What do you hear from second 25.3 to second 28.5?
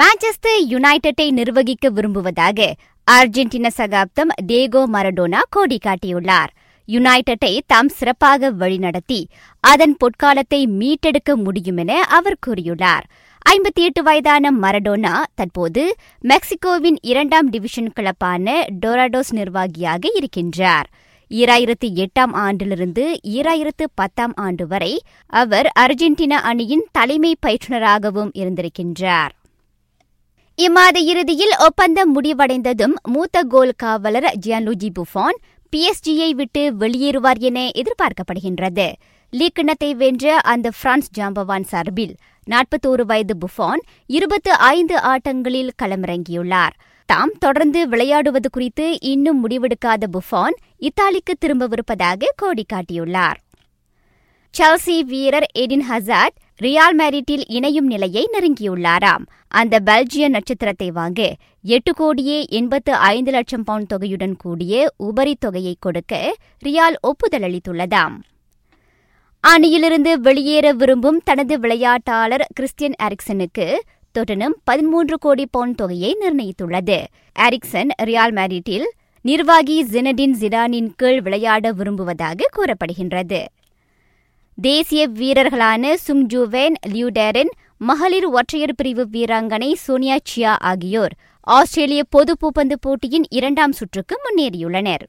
அவர் Argentina அணியின் தலைமை பயிற்றுநராகவும்